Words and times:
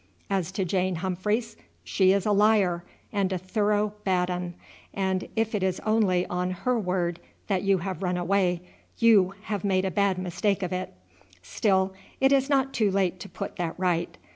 As 0.31 0.51
to 0.53 0.65
Jane 0.65 0.95
Humphreys, 0.95 1.55
she 1.83 2.11
is 2.11 2.25
a 2.25 2.31
liar 2.31 2.83
and 3.13 3.31
a 3.31 3.37
thorough 3.37 3.93
bad 4.03 4.31
un, 4.31 4.55
and 4.95 5.29
if 5.35 5.53
it 5.53 5.61
is 5.61 5.79
only 5.81 6.25
on 6.25 6.49
her 6.49 6.79
word 6.79 7.19
that 7.45 7.61
you 7.61 7.77
have 7.77 8.01
run 8.01 8.17
away 8.17 8.63
you 8.97 9.35
have 9.43 9.63
made 9.63 9.85
a 9.85 9.91
bad 9.91 10.17
mistake 10.17 10.63
of 10.63 10.73
it. 10.73 10.91
Still 11.43 11.93
it 12.19 12.31
is 12.31 12.49
not 12.49 12.73
too 12.73 12.89
late 12.89 13.19
to 13.19 13.29
put 13.29 13.57
that 13.57 13.75
right. 13.77 14.17